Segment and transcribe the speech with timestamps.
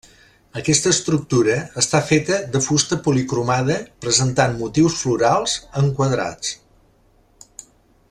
[0.59, 3.77] Aquesta estructura està feta de fusta policromada
[4.07, 6.57] presentant motius florals enquadrats.